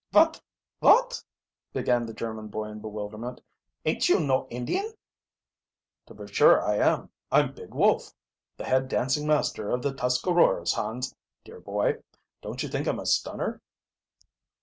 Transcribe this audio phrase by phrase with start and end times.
[0.11, 0.41] "Vot
[0.81, 1.23] vot?"
[1.75, 3.39] began the German boy in bewilderment.
[3.85, 4.93] "Ain't you no Indian?"
[6.07, 8.11] "To be sure I am; I'm Big Wolf,
[8.57, 12.01] the Head Dancing Master of the Tuscaroras, Hans, dear boy.
[12.41, 13.61] Don't you think I'm a stunner."